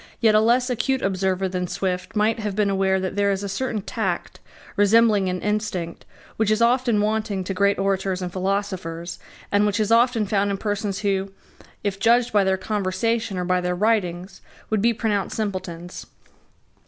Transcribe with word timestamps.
Yet 0.19 0.33
a 0.33 0.39
less 0.39 0.71
acute 0.71 1.03
observer 1.03 1.47
than 1.47 1.67
Swift 1.67 2.15
might 2.15 2.39
have 2.39 2.55
been 2.55 2.71
aware 2.71 2.99
that 2.99 3.15
there 3.15 3.29
is 3.29 3.43
a 3.43 3.47
certain 3.47 3.83
tact, 3.83 4.39
resembling 4.75 5.29
an 5.29 5.39
instinct, 5.41 6.05
which 6.37 6.49
is 6.49 6.59
often 6.59 7.01
wanting 7.01 7.43
to 7.43 7.53
great 7.53 7.77
orators 7.77 8.19
and 8.23 8.33
philosophers, 8.33 9.19
and 9.51 9.63
which 9.67 9.79
is 9.79 9.91
often 9.91 10.25
found 10.25 10.49
in 10.49 10.57
persons 10.57 11.01
who, 11.01 11.31
if 11.83 11.99
judged 11.99 12.33
by 12.33 12.43
their 12.43 12.57
conversation 12.57 13.37
or 13.37 13.45
by 13.45 13.61
their 13.61 13.75
writings, 13.75 14.41
would 14.71 14.81
be 14.81 14.91
pronounced 14.91 15.35
simpletons. 15.35 16.07